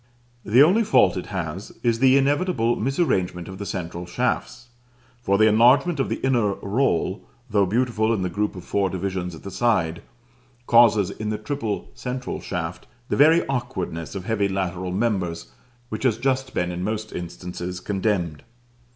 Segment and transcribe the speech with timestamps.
[0.43, 4.69] The only fault it has is the inevitable misarrangement of the central shafts;
[5.21, 9.35] for the enlargement of the inner roll, though beautiful in the group of four divisions
[9.35, 10.01] at the side,
[10.65, 15.51] causes, in the triple central shaft, the very awkwardness of heavy lateral members
[15.89, 18.41] which has just been in most instances condemned.